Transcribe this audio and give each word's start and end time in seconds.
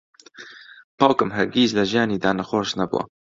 باوکم 0.97 1.29
هەرگیز 1.37 1.71
لە 1.77 1.83
ژیانیدا 1.91 2.31
نەخۆش 2.39 2.69
نەبووە. 2.79 3.03